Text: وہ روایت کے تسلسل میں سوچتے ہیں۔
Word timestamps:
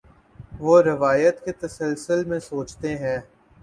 وہ 0.59 0.81
روایت 0.81 1.45
کے 1.45 1.51
تسلسل 1.51 2.23
میں 2.25 2.39
سوچتے 2.39 2.97
ہیں۔ 2.97 3.19